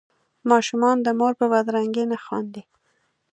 ماشومان 0.49 0.97
د 1.01 1.07
مور 1.19 1.33
په 1.39 1.45
بدرنګۍ 1.53 2.05
نه 2.11 2.17
خاندي. 2.25 2.63